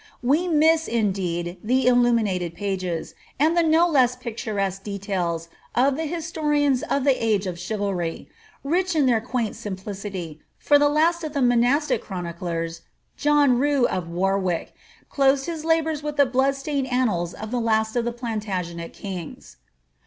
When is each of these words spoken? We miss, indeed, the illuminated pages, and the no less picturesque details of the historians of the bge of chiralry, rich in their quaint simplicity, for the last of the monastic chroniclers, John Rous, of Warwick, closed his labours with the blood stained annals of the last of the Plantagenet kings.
We 0.23 0.47
miss, 0.47 0.87
indeed, 0.87 1.57
the 1.63 1.85
illuminated 1.85 2.55
pages, 2.55 3.13
and 3.39 3.55
the 3.55 3.61
no 3.61 3.87
less 3.87 4.15
picturesque 4.15 4.81
details 4.83 5.47
of 5.75 5.95
the 5.95 6.07
historians 6.07 6.81
of 6.81 7.03
the 7.03 7.13
bge 7.13 7.45
of 7.45 7.57
chiralry, 7.57 8.25
rich 8.63 8.95
in 8.95 9.05
their 9.05 9.21
quaint 9.21 9.55
simplicity, 9.55 10.41
for 10.57 10.79
the 10.79 10.89
last 10.89 11.23
of 11.23 11.33
the 11.33 11.41
monastic 11.43 12.01
chroniclers, 12.01 12.81
John 13.15 13.59
Rous, 13.59 13.85
of 13.91 14.07
Warwick, 14.09 14.73
closed 15.07 15.45
his 15.45 15.63
labours 15.63 16.01
with 16.01 16.17
the 16.17 16.25
blood 16.25 16.55
stained 16.55 16.87
annals 16.91 17.35
of 17.35 17.51
the 17.51 17.61
last 17.61 17.95
of 17.95 18.03
the 18.03 18.11
Plantagenet 18.11 18.93
kings. 18.93 19.57